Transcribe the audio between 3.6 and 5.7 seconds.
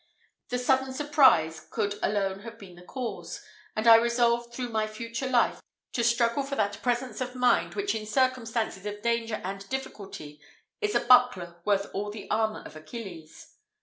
and I resolved through my future life,